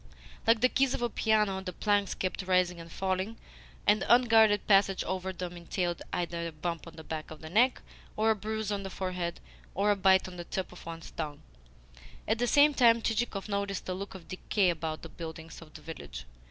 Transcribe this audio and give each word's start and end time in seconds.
Like 0.47 0.61
the 0.61 0.67
keys 0.69 0.95
of 0.95 1.03
a 1.03 1.11
piano, 1.11 1.61
the 1.61 1.73
planks 1.73 2.15
kept 2.15 2.41
rising 2.41 2.79
and 2.79 2.91
falling, 2.91 3.37
and 3.85 4.03
unguarded 4.09 4.65
passage 4.65 5.03
over 5.03 5.31
them 5.31 5.55
entailed 5.55 6.01
either 6.11 6.47
a 6.47 6.51
bump 6.51 6.87
on 6.87 6.95
the 6.95 7.03
back 7.03 7.29
of 7.29 7.39
the 7.41 7.51
neck 7.51 7.83
or 8.17 8.31
a 8.31 8.35
bruise 8.35 8.71
on 8.71 8.81
the 8.81 8.89
forehead 8.89 9.39
or 9.75 9.91
a 9.91 9.95
bite 9.95 10.27
on 10.27 10.37
the 10.37 10.43
tip 10.43 10.71
of 10.71 10.87
one's 10.87 11.11
tongue. 11.11 11.43
At 12.27 12.39
the 12.39 12.47
same 12.47 12.73
time 12.73 13.03
Chichikov 13.03 13.47
noticed 13.47 13.87
a 13.89 13.93
look 13.93 14.15
of 14.15 14.27
decay 14.27 14.71
about 14.71 15.03
the 15.03 15.07
buildings 15.09 15.61
of 15.61 15.71
the 15.75 15.81
village. 15.83 16.25